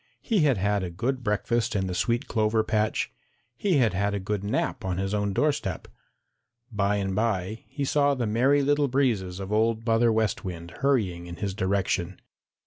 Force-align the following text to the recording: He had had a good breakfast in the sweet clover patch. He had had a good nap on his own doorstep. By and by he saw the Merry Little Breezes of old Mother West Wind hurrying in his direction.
He 0.23 0.39
had 0.39 0.57
had 0.57 0.81
a 0.81 0.89
good 0.89 1.23
breakfast 1.23 1.75
in 1.75 1.85
the 1.85 1.93
sweet 1.93 2.27
clover 2.27 2.63
patch. 2.63 3.13
He 3.55 3.73
had 3.77 3.93
had 3.93 4.15
a 4.15 4.19
good 4.19 4.43
nap 4.43 4.83
on 4.83 4.97
his 4.97 5.13
own 5.13 5.31
doorstep. 5.31 5.87
By 6.71 6.95
and 6.95 7.13
by 7.15 7.65
he 7.67 7.85
saw 7.85 8.15
the 8.15 8.25
Merry 8.25 8.63
Little 8.63 8.87
Breezes 8.87 9.39
of 9.39 9.53
old 9.53 9.85
Mother 9.85 10.11
West 10.11 10.43
Wind 10.43 10.71
hurrying 10.81 11.27
in 11.27 11.35
his 11.35 11.53
direction. 11.53 12.19